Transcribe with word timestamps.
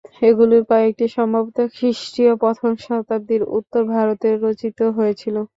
এগুলির 0.21 0.63
কয়েকটি 0.69 1.05
সম্ভবত 1.17 1.57
খ্রিস্টীয় 1.75 2.31
প্রথম 2.41 2.71
শতাব্দীতে 2.83 3.45
উত্তর 3.57 3.81
ভারতে 3.93 4.27
রচিত 4.43 4.79
হয়েছিল। 4.97 5.35